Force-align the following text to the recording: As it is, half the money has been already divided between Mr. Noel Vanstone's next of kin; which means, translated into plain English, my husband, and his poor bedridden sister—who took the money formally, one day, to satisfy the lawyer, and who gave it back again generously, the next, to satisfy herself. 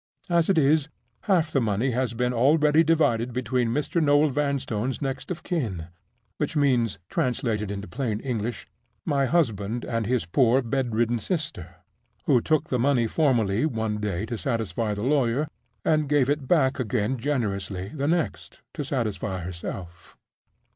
As 0.31 0.49
it 0.49 0.57
is, 0.57 0.89
half 1.25 1.51
the 1.51 1.61
money 1.61 1.91
has 1.91 2.15
been 2.15 2.33
already 2.33 2.83
divided 2.83 3.31
between 3.31 3.69
Mr. 3.69 4.01
Noel 4.01 4.29
Vanstone's 4.29 4.99
next 4.99 5.29
of 5.29 5.43
kin; 5.43 5.89
which 6.39 6.55
means, 6.55 6.97
translated 7.07 7.69
into 7.69 7.87
plain 7.87 8.19
English, 8.19 8.65
my 9.05 9.27
husband, 9.27 9.85
and 9.85 10.07
his 10.07 10.25
poor 10.25 10.63
bedridden 10.63 11.19
sister—who 11.19 12.41
took 12.41 12.69
the 12.69 12.79
money 12.79 13.05
formally, 13.05 13.63
one 13.67 13.99
day, 13.99 14.25
to 14.25 14.39
satisfy 14.39 14.95
the 14.95 15.03
lawyer, 15.03 15.47
and 15.85 16.01
who 16.01 16.07
gave 16.07 16.31
it 16.31 16.47
back 16.47 16.79
again 16.79 17.19
generously, 17.19 17.89
the 17.93 18.07
next, 18.07 18.61
to 18.73 18.83
satisfy 18.83 19.41
herself. 19.41 20.17